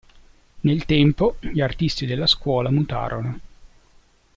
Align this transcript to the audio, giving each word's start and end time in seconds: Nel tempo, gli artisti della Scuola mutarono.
Nel 0.61 0.85
tempo, 0.85 1.35
gli 1.41 1.61
artisti 1.61 2.07
della 2.07 2.25
Scuola 2.25 2.71
mutarono. 2.71 3.39